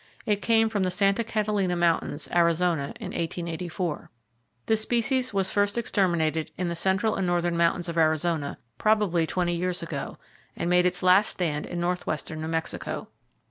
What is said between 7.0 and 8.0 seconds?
and northern mountains of